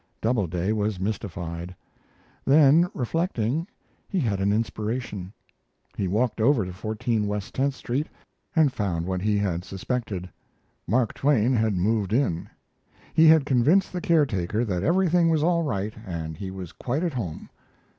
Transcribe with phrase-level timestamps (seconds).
[0.19, 1.75] Doubleday was mystified;
[2.43, 3.67] then, reflecting,
[4.09, 5.31] he had an inspiration.
[5.95, 8.07] He walked over to 14 West Tenth Street
[8.55, 10.27] and found what he had suspected
[10.87, 12.49] Mark Twain had moved in.
[13.13, 17.13] He had convinced the caretaker that everything was all right and he was quite at
[17.13, 17.51] home.